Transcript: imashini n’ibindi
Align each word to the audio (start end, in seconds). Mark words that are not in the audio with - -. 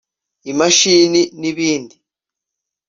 imashini 0.51 1.21
n’ibindi 1.39 1.95